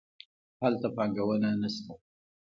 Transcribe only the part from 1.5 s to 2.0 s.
نه شته.